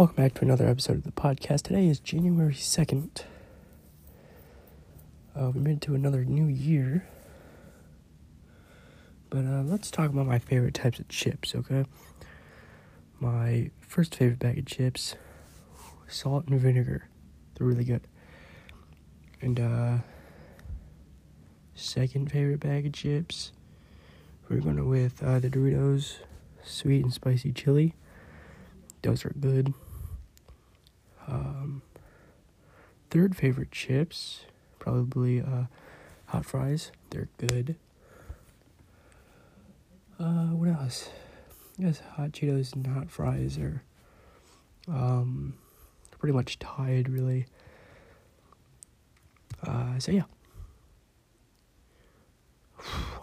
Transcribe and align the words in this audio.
Welcome 0.00 0.16
back 0.16 0.32
to 0.36 0.46
another 0.46 0.66
episode 0.66 0.96
of 0.96 1.04
the 1.04 1.12
podcast. 1.12 1.64
Today 1.64 1.86
is 1.86 2.00
January 2.00 2.54
2nd. 2.54 3.24
Uh, 5.36 5.50
we 5.50 5.60
made 5.60 5.76
it 5.76 5.80
to 5.82 5.94
another 5.94 6.24
new 6.24 6.46
year. 6.46 7.06
But 9.28 9.44
uh, 9.44 9.60
let's 9.62 9.90
talk 9.90 10.08
about 10.08 10.24
my 10.24 10.38
favorite 10.38 10.72
types 10.72 11.00
of 11.00 11.08
chips, 11.08 11.54
okay? 11.54 11.84
My 13.18 13.70
first 13.82 14.14
favorite 14.14 14.38
bag 14.38 14.58
of 14.60 14.64
chips 14.64 15.16
salt 16.08 16.48
and 16.48 16.58
vinegar. 16.58 17.06
They're 17.54 17.66
really 17.66 17.84
good. 17.84 18.06
And, 19.42 19.60
uh, 19.60 19.98
second 21.74 22.32
favorite 22.32 22.60
bag 22.60 22.86
of 22.86 22.94
chips, 22.94 23.52
we're 24.48 24.60
going 24.60 24.76
to 24.76 24.84
with 24.84 25.22
uh, 25.22 25.40
the 25.40 25.50
Doritos 25.50 26.20
sweet 26.64 27.04
and 27.04 27.12
spicy 27.12 27.52
chili. 27.52 27.94
Those 29.02 29.26
are 29.26 29.34
good. 29.38 29.74
Um, 31.28 31.82
third 33.10 33.36
favorite 33.36 33.70
chips, 33.70 34.40
probably 34.78 35.40
uh, 35.40 35.64
hot 36.26 36.44
fries. 36.44 36.90
They're 37.10 37.28
good. 37.38 37.76
Uh, 40.18 40.48
what 40.48 40.68
else? 40.68 41.10
I 41.78 41.82
guess 41.84 42.00
hot 42.16 42.32
Cheetos 42.32 42.74
and 42.74 42.86
hot 42.86 43.10
fries 43.10 43.58
are 43.58 43.82
um, 44.88 45.54
pretty 46.18 46.34
much 46.34 46.58
tied, 46.58 47.08
really. 47.08 47.46
Uh, 49.66 49.98
so 49.98 50.12
yeah, 50.12 50.24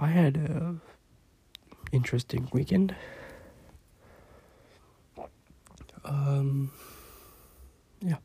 I 0.00 0.06
had 0.08 0.36
a 0.36 0.76
interesting 1.92 2.48
weekend. 2.52 2.94
Um, 6.04 6.72
yeah. 8.04 8.16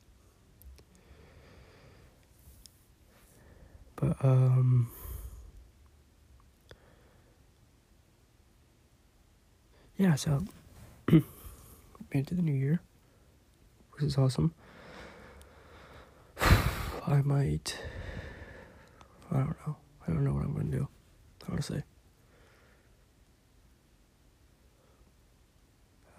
But, 3.95 4.17
um, 4.23 4.91
yeah, 9.97 10.15
so, 10.15 10.43
made 11.11 11.23
it 12.13 12.27
to 12.27 12.35
the 12.35 12.41
new 12.41 12.53
year, 12.53 12.81
which 13.93 14.03
is 14.03 14.17
awesome. 14.17 14.53
I 16.41 17.21
might, 17.23 17.77
I 19.31 19.37
don't 19.37 19.67
know. 19.67 19.75
I 20.07 20.11
don't 20.11 20.23
know 20.23 20.33
what 20.33 20.43
I'm 20.43 20.55
to 20.71 20.77
do, 20.77 20.87
honestly. 21.51 21.83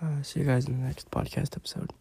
Uh, 0.03 0.23
see 0.23 0.41
you 0.41 0.47
guys 0.47 0.67
in 0.67 0.81
the 0.81 0.87
next 0.87 1.11
podcast 1.11 1.57
episode. 1.57 1.93